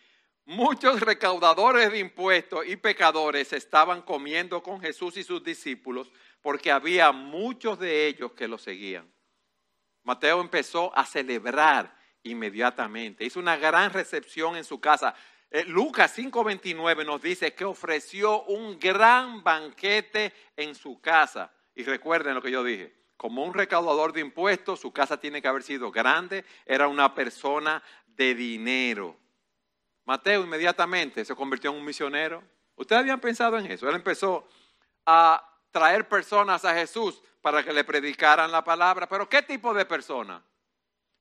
[0.51, 6.11] Muchos recaudadores de impuestos y pecadores estaban comiendo con Jesús y sus discípulos
[6.43, 9.09] porque había muchos de ellos que lo seguían.
[10.03, 13.25] Mateo empezó a celebrar inmediatamente.
[13.25, 15.15] Hizo una gran recepción en su casa.
[15.51, 21.53] Eh, Lucas 5:29 nos dice que ofreció un gran banquete en su casa.
[21.75, 22.95] Y recuerden lo que yo dije.
[23.17, 26.45] Como un recaudador de impuestos, su casa tiene que haber sido grande.
[26.65, 29.17] Era una persona de dinero.
[30.05, 32.43] Mateo inmediatamente se convirtió en un misionero.
[32.77, 33.89] ¿Ustedes habían pensado en eso?
[33.89, 34.49] Él empezó
[35.05, 39.09] a traer personas a Jesús para que le predicaran la palabra.
[39.09, 40.43] Pero ¿qué tipo de persona?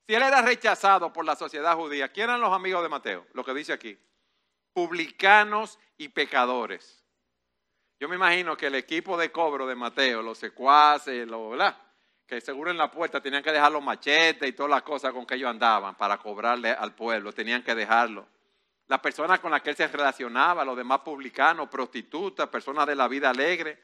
[0.06, 3.26] Si él era rechazado por la sociedad judía, ¿quién eran los amigos de Mateo?
[3.32, 3.98] Lo que dice aquí.
[4.72, 7.04] Publicanos y pecadores.
[7.98, 11.76] Yo me imagino que el equipo de cobro de Mateo, los secuaces, los, ¿verdad?
[12.26, 15.26] que seguro en la puerta tenían que dejar los machetes y todas las cosas con
[15.26, 18.26] que ellos andaban para cobrarle al pueblo, tenían que dejarlo
[18.90, 23.06] las personas con las que él se relacionaba, los demás publicanos, prostitutas, personas de la
[23.06, 23.80] vida alegre,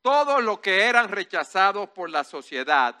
[0.00, 2.94] todos los que eran rechazados por la sociedad,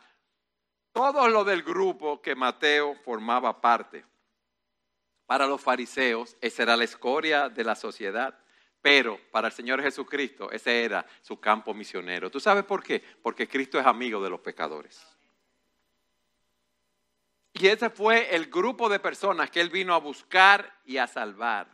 [0.90, 4.04] todos los del grupo que Mateo formaba parte.
[5.26, 8.38] Para los fariseos, esa era la escoria de la sociedad.
[8.82, 12.30] Pero para el Señor Jesucristo, ese era su campo misionero.
[12.30, 13.02] ¿Tú sabes por qué?
[13.22, 15.00] Porque Cristo es amigo de los pecadores.
[17.54, 21.68] Y ese fue el grupo de personas que él vino a buscar y a salvar.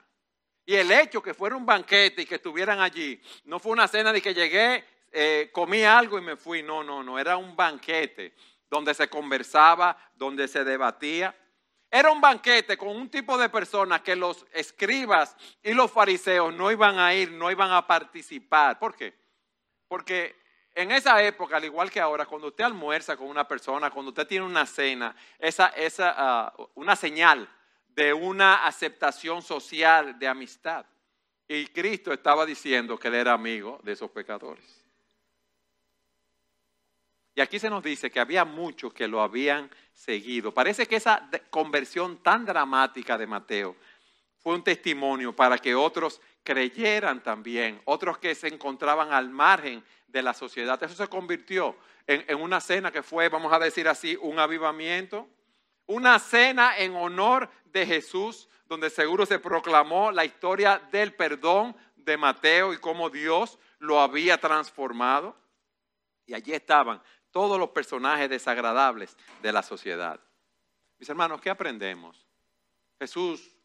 [0.64, 4.12] Y el hecho que fuera un banquete y que estuvieran allí, no fue una cena
[4.12, 6.62] de que llegué, eh, comí algo y me fui.
[6.62, 8.34] No, no, no, era un banquete
[8.68, 11.34] donde se conversaba, donde se debatía.
[11.90, 16.70] Era un banquete con un tipo de personas que los escribas y los fariseos no
[16.70, 18.78] iban a ir, no iban a participar.
[18.78, 19.12] ¿Por qué?
[19.88, 20.36] Porque
[20.74, 24.26] en esa época, al igual que ahora, cuando usted almuerza con una persona, cuando usted
[24.26, 27.48] tiene una cena, esa, esa, ah, una señal
[27.88, 30.86] de una aceptación social, de amistad.
[31.48, 34.79] Y Cristo estaba diciendo que él era amigo de esos pecadores.
[37.40, 40.52] Y aquí se nos dice que había muchos que lo habían seguido.
[40.52, 43.76] Parece que esa conversión tan dramática de Mateo
[44.40, 50.22] fue un testimonio para que otros creyeran también, otros que se encontraban al margen de
[50.22, 50.82] la sociedad.
[50.82, 55.26] Eso se convirtió en, una cena que fue, vamos a decir así, un avivamiento,
[55.86, 62.18] una cena en honor de Jesús, donde seguro se proclamó la historia del perdón de
[62.18, 65.34] Mateo y cómo Dios lo había transformado.
[66.26, 70.20] Y allí estaban todos los personajes desagradables de la sociedad.
[70.98, 72.26] Mis hermanos, ¿qué aprendemos?
[72.98, 73.56] Jesús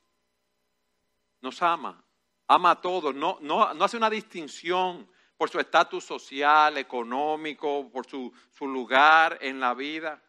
[1.41, 2.03] nos ama,
[2.47, 8.05] ama a todos, no, no, no hace una distinción por su estatus social, económico, por
[8.05, 10.21] su, lugar en la vida.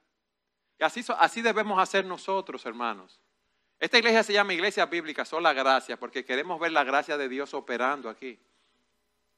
[0.79, 3.21] Y así, así debemos hacer nosotros, hermanos.
[3.79, 7.55] Esta iglesia se llama Iglesia Bíblica, sola gracia, porque queremos ver la gracia de Dios
[7.55, 8.39] operando aquí.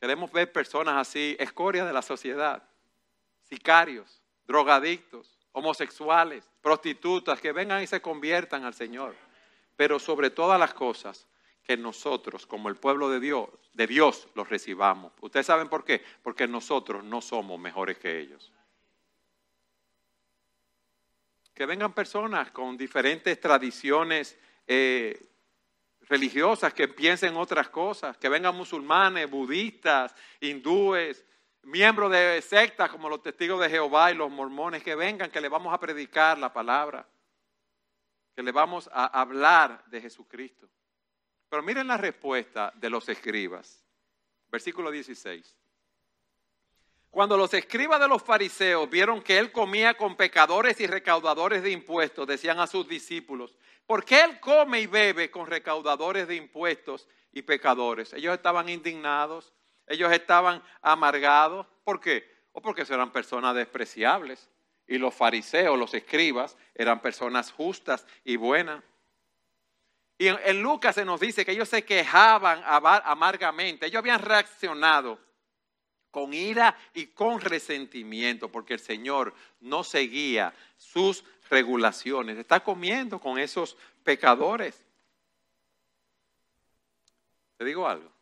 [0.00, 2.62] Queremos ver personas así, escoria de la sociedad,
[3.48, 9.14] sicarios, drogadictos, homosexuales, prostitutas, que vengan y se conviertan al Señor.
[9.76, 11.26] Pero sobre todas las cosas,
[11.68, 15.12] que nosotros, como el pueblo de Dios, de Dios, los recibamos.
[15.20, 16.02] ¿Ustedes saben por qué?
[16.22, 18.50] Porque nosotros no somos mejores que ellos.
[21.52, 25.28] Que vengan personas con diferentes tradiciones eh,
[26.08, 31.22] religiosas que piensen otras cosas, que vengan musulmanes, budistas, hindúes,
[31.62, 35.48] miembros de sectas como los testigos de Jehová y los mormones, que vengan, que le
[35.48, 37.06] vamos a predicar la palabra,
[38.34, 40.68] que le vamos a hablar de Jesucristo.
[41.48, 43.84] Pero miren la respuesta de los escribas.
[44.50, 45.56] Versículo 16.
[47.10, 51.70] Cuando los escribas de los fariseos vieron que él comía con pecadores y recaudadores de
[51.70, 53.54] impuestos, decían a sus discípulos,
[53.86, 58.12] ¿por qué él come y bebe con recaudadores de impuestos y pecadores?
[58.12, 59.52] Ellos estaban indignados,
[59.88, 61.66] ellos estaban amargados.
[61.84, 62.28] ¿Por qué?
[62.52, 64.48] O porque eran personas despreciables.
[64.86, 68.82] Y los fariseos, los escribas, eran personas justas y buenas.
[70.16, 75.18] Y en, Lucas se nos dice que ellos se quejaban amargamente, ellos habían reaccionado
[76.10, 82.38] con ira y con resentimiento, porque el Señor no seguía sus regulaciones.
[82.38, 84.84] Está comiendo con esos pecadores.
[87.56, 88.17] Te digo algo.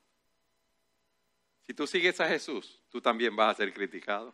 [1.66, 4.32] Si tú sigues a Jesús, tú también vas a ser criticado.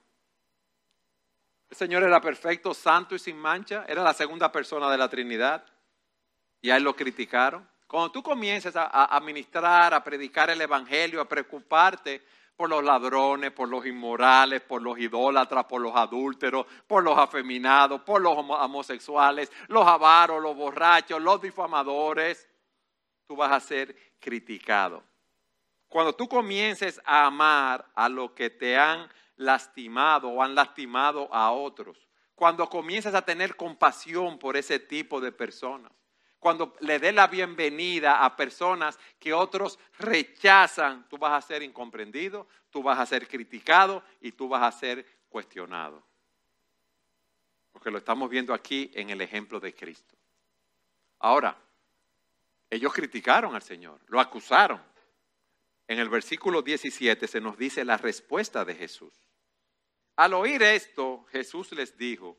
[1.70, 3.86] El Señor era perfecto, santo y sin mancha.
[3.88, 5.64] Era la segunda persona de la Trinidad
[6.60, 7.66] y a él lo criticaron.
[7.86, 12.22] Cuando tú comiences a, administrar, a predicar el Evangelio, a preocuparte
[12.54, 18.02] por los ladrones, por los inmorales, por los idólatras, por los adúlteros, por los afeminados,
[18.02, 22.48] por los homosexuales, los avaros, los borrachos, los difamadores,
[23.26, 25.02] tú vas a ser criticado.
[25.92, 31.52] Cuando tú comiences a amar a los que te han lastimado o han lastimado a
[31.52, 35.92] otros, cuando comiences a tener compasión por ese tipo de personas,
[36.38, 42.48] cuando le dé la bienvenida a personas que otros rechazan, tú vas a ser incomprendido,
[42.70, 46.02] tú vas a ser criticado y tú vas a ser cuestionado.
[47.70, 50.16] Porque lo estamos viendo aquí en el ejemplo de Cristo.
[51.18, 51.54] Ahora,
[52.70, 54.91] ellos criticaron al Señor, lo acusaron.
[55.92, 59.12] En el versículo 17 se nos dice la respuesta de Jesús.
[60.16, 62.38] Al oír esto, Jesús les dijo,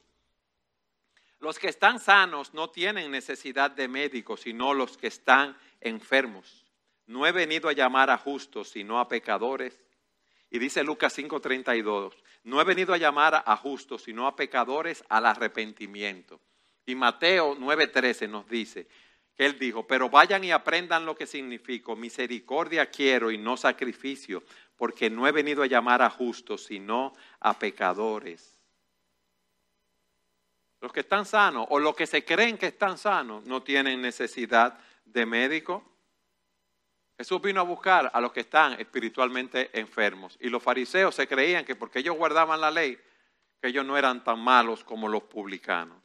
[1.38, 6.66] los que están sanos no tienen necesidad de médicos, sino los que están enfermos.
[7.06, 9.80] No he venido a llamar a justos, sino a pecadores.
[10.50, 15.28] Y dice Lucas 5:32, no he venido a llamar a justos, sino a pecadores al
[15.28, 16.42] arrepentimiento.
[16.88, 18.88] Y Mateo 9:13 nos dice
[19.36, 24.44] que él dijo, pero vayan y aprendan lo que significa, misericordia quiero y no sacrificio,
[24.76, 28.54] porque no he venido a llamar a justos, sino a pecadores.
[30.82, 34.78] Los que están sanos o los que se creen que están sanos no tienen necesidad
[35.06, 35.82] de médico.
[37.18, 40.38] Jesús vino a buscar a los que están espiritualmente enfermos.
[40.42, 43.00] Y los fariseos se creían que porque ellos guardaban la ley,
[43.62, 46.04] que ellos no eran tan malos como los publicanos.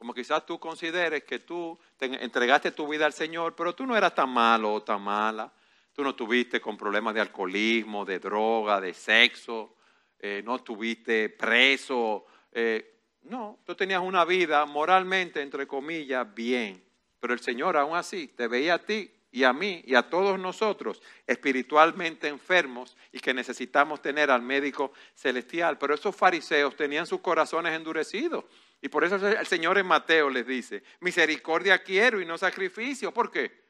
[0.00, 3.94] Como quizás tú consideres que tú te entregaste tu vida al Señor, pero tú no
[3.94, 5.52] eras tan malo o tan mala.
[5.92, 9.76] Tú no tuviste con problemas de alcoholismo, de droga, de sexo,
[10.18, 12.24] eh, no tuviste preso.
[12.50, 16.82] Eh, no, tú tenías una vida moralmente, entre comillas, bien.
[17.20, 20.40] Pero el Señor aún así te veía a ti y a mí y a todos
[20.40, 25.76] nosotros espiritualmente enfermos y que necesitamos tener al médico celestial.
[25.76, 28.46] Pero esos fariseos tenían sus corazones endurecidos.
[28.82, 33.12] Y por eso el Señor en Mateo les dice, misericordia quiero y no sacrificio.
[33.12, 33.60] ¿Por qué?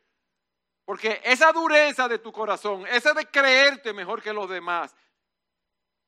[0.85, 4.95] Porque esa dureza de tu corazón, esa de creerte mejor que los demás,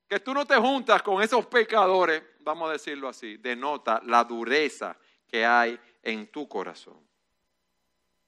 [0.08, 4.96] que tú no te juntas con esos pecadores, vamos a decirlo así, denota la dureza
[5.26, 7.00] que hay en tu corazón.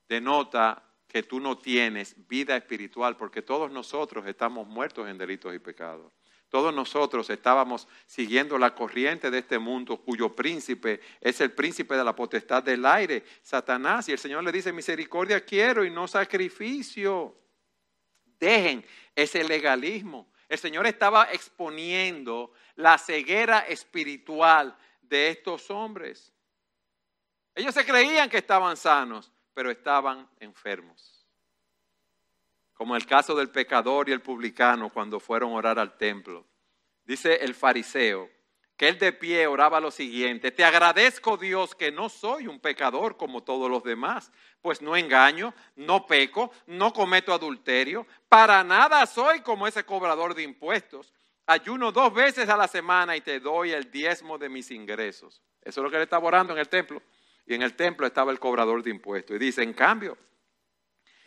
[0.08, 5.58] Denota que tú no tienes vida espiritual, porque todos nosotros estamos muertos en delitos y
[5.58, 6.12] pecados.
[6.54, 12.04] Todos nosotros estábamos siguiendo la corriente de este mundo cuyo príncipe es el príncipe de
[12.04, 14.08] la potestad del aire, Satanás.
[14.08, 17.36] Y el Señor le dice, misericordia quiero y no sacrificio.
[18.38, 18.86] Dejen
[19.16, 20.30] ese legalismo.
[20.48, 26.32] El Señor estaba exponiendo la ceguera espiritual de estos hombres.
[27.56, 31.13] Ellos se creían que estaban sanos, pero estaban enfermos.
[32.74, 36.44] Como el caso del pecador y el publicano cuando fueron a orar al templo.
[37.04, 38.28] Dice el fariseo,
[38.76, 43.16] que él de pie oraba lo siguiente, te agradezco Dios que no soy un pecador
[43.16, 49.40] como todos los demás, pues no engaño, no peco, no cometo adulterio, para nada soy
[49.40, 51.12] como ese cobrador de impuestos.
[51.46, 55.42] Ayuno dos veces a la semana y te doy el diezmo de mis ingresos.
[55.62, 57.02] Eso es lo que él estaba orando en el templo.
[57.46, 59.36] Y en el templo estaba el cobrador de impuestos.
[59.36, 60.16] Y dice, en cambio,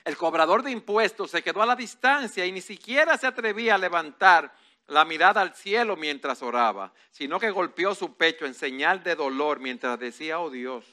[0.08, 3.78] el cobrador de impuestos se quedó a la distancia y ni siquiera se atrevía a
[3.78, 4.53] levantar
[4.88, 9.60] la mirada al cielo mientras oraba, sino que golpeó su pecho en señal de dolor
[9.60, 10.86] mientras decía, oh Dios,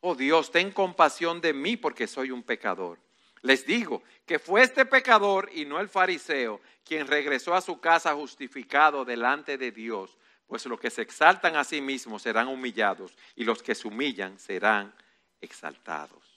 [0.00, 2.98] oh Dios, ten compasión de mí porque soy un pecador.
[3.42, 8.14] Les digo que fue este pecador y no el fariseo quien regresó a su casa
[8.14, 13.44] justificado delante de Dios, pues los que se exaltan a sí mismos serán humillados y
[13.44, 14.94] los que se humillan serán
[15.38, 16.27] exaltados.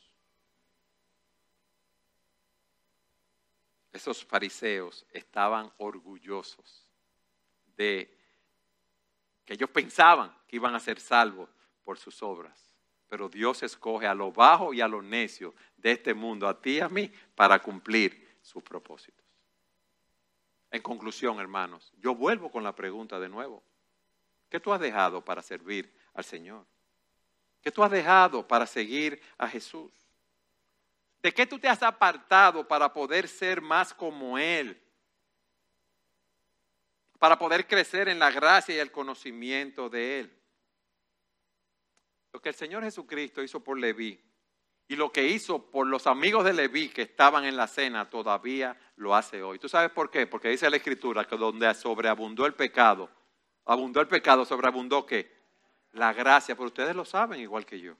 [3.91, 6.87] Esos fariseos estaban orgullosos
[7.75, 8.17] de
[9.45, 11.49] que ellos pensaban que iban a ser salvos
[11.83, 12.71] por sus obras
[13.11, 16.77] pero Dios escoge a lo bajo y a lo necio de este mundo, a ti
[16.77, 19.25] y a mí, para cumplir sus propósitos.
[20.71, 23.61] En conclusión, hermanos, yo vuelvo con la pregunta de nuevo.
[24.49, 26.65] ¿Qué tú has dejado para servir al Señor?
[27.61, 29.91] ¿Qué tú has dejado para seguir a Jesús?
[31.21, 34.81] ¿De qué tú te has apartado para poder ser más como Él?
[37.19, 40.37] Para poder crecer en la gracia y el conocimiento de Él.
[42.33, 44.19] Lo que el Señor Jesucristo hizo por Leví
[44.87, 48.75] y lo que hizo por los amigos de Leví que estaban en la cena todavía
[48.95, 49.59] lo hace hoy.
[49.59, 50.25] ¿Tú sabes por qué?
[50.25, 53.09] Porque dice la Escritura que donde sobreabundó el pecado,
[53.65, 55.31] abundó el pecado, sobreabundó qué?
[55.91, 57.95] La gracia, pero ustedes lo saben igual que yo.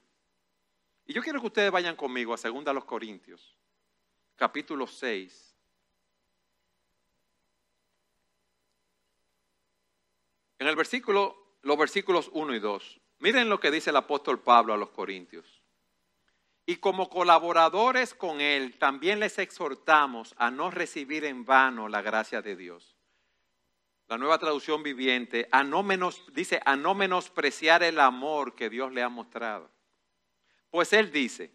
[1.11, 3.53] Y yo quiero que ustedes vayan conmigo a 2 los Corintios,
[4.37, 5.57] capítulo 6.
[10.59, 13.01] En el versículo, los versículos 1 y 2.
[13.19, 15.61] Miren lo que dice el apóstol Pablo a los Corintios.
[16.65, 22.41] Y como colaboradores con Él, también les exhortamos a no recibir en vano la gracia
[22.41, 22.95] de Dios.
[24.07, 28.93] La nueva traducción viviente a no menos, dice a no menospreciar el amor que Dios
[28.93, 29.69] le ha mostrado.
[30.71, 31.51] Pues Él dice,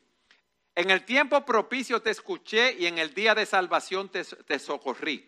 [0.77, 5.27] en el tiempo propicio te escuché y en el día de salvación te, socorrí.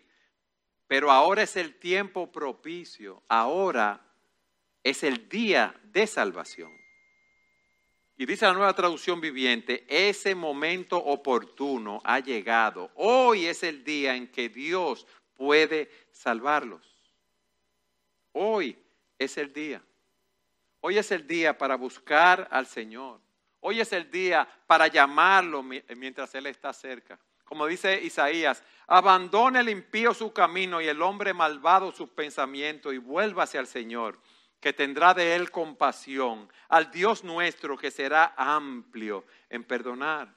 [0.87, 3.23] Pero ahora es el tiempo propicio.
[3.27, 3.99] Ahora
[4.83, 6.71] es el día de salvación.
[8.15, 12.91] Y dice la nueva traducción viviente, ese momento oportuno ha llegado.
[12.93, 16.85] Hoy es el día en que Dios puede salvarlos.
[18.33, 18.77] Hoy
[19.17, 19.81] es el día.
[20.81, 23.19] Hoy es el día para buscar al Señor.
[23.61, 27.19] Hoy es el día para llamarlo mientras Él está cerca.
[27.43, 32.99] Como dice Isaías, abandone el impío su camino y el hombre malvado sus pensamientos y
[32.99, 34.19] vuélvase al Señor
[34.59, 40.35] que tendrá de él compasión, al Dios nuestro que será amplio en perdonar.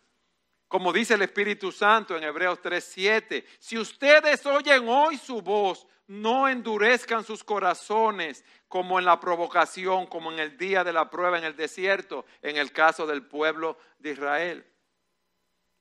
[0.73, 6.49] Como dice el Espíritu Santo en Hebreos 3:7, si ustedes oyen hoy su voz, no
[6.49, 11.45] endurezcan sus corazones como en la provocación, como en el día de la prueba en
[11.45, 14.66] el desierto, en el caso del pueblo de Israel.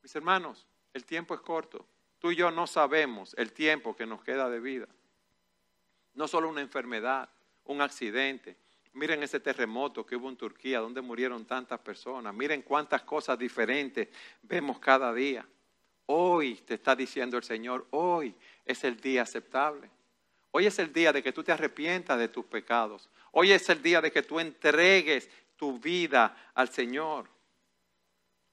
[0.01, 1.87] Mis hermanos, el tiempo es corto.
[2.19, 4.89] Tú y yo no sabemos el tiempo que nos queda de vida.
[6.15, 7.29] No solo una enfermedad,
[7.63, 8.57] un accidente.
[8.93, 12.33] Miren ese terremoto que hubo en Turquía, donde murieron tantas personas.
[12.33, 14.09] Miren cuántas cosas diferentes
[14.41, 15.47] vemos cada día.
[16.07, 18.35] Hoy te está diciendo el Señor, hoy
[18.65, 19.89] es el día aceptable.
[20.51, 23.09] Hoy es el día de que tú te arrepientas de tus pecados.
[23.31, 27.29] Hoy es el día de que tú entregues tu vida al Señor.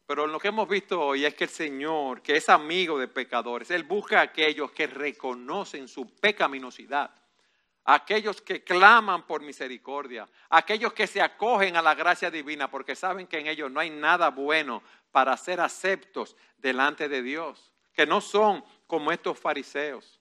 [0.07, 3.73] Pero lo que hemos visto hoy es que el Señor, que es amigo de pecadores,
[3.73, 7.11] Él busca a aquellos que reconocen su pecaminosidad
[7.89, 13.27] aquellos que claman por misericordia, aquellos que se acogen a la gracia divina porque saben
[13.27, 18.21] que en ellos no hay nada bueno para ser aceptos delante de Dios, que no
[18.21, 20.21] son como estos fariseos.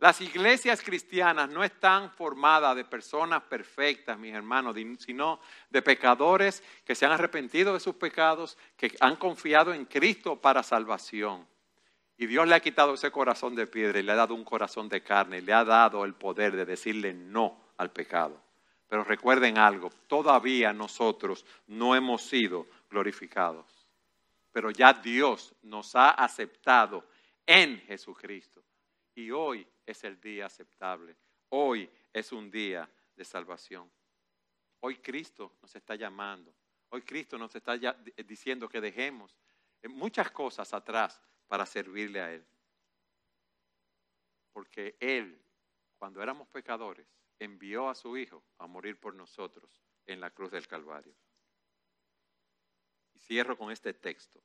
[0.00, 6.96] Las iglesias cristianas no están formadas de personas perfectas, mis hermanos, sino de pecadores que
[6.96, 11.46] se han arrepentido de sus pecados, que han confiado en Cristo para salvación.
[12.20, 14.90] Y Dios le ha quitado ese corazón de piedra y le ha dado un corazón
[14.90, 18.38] de carne y le ha dado el poder de decirle no al pecado.
[18.86, 23.64] Pero recuerden algo, todavía nosotros no hemos sido glorificados.
[24.52, 27.06] Pero ya Dios nos ha aceptado
[27.46, 28.62] en Jesucristo.
[29.14, 31.16] Y hoy es el día aceptable.
[31.48, 33.90] Hoy es un día de salvación.
[34.80, 36.52] Hoy Cristo nos está llamando.
[36.90, 37.78] Hoy Cristo nos está
[38.26, 39.34] diciendo que dejemos
[39.88, 41.18] muchas cosas atrás
[41.50, 42.46] para servirle a Él.
[44.52, 45.36] Porque Él,
[45.98, 47.08] cuando éramos pecadores,
[47.40, 49.68] envió a su Hijo a morir por nosotros
[50.06, 51.12] en la cruz del Calvario.
[53.14, 54.40] Y cierro con este texto.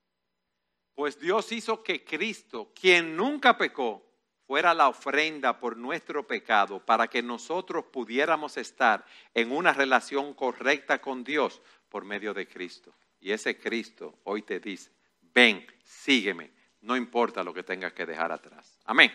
[0.96, 4.04] Pues Dios hizo que Cristo, quien nunca pecó,
[4.48, 11.00] fuera la ofrenda por nuestro pecado para que nosotros pudiéramos estar en una relación correcta
[11.00, 12.96] con Dios por medio de Cristo.
[13.20, 14.92] Y ese Cristo hoy te dice,
[15.22, 16.55] ven, sígueme
[16.86, 18.78] no importa lo que tengas que dejar atrás.
[18.86, 19.12] Amén.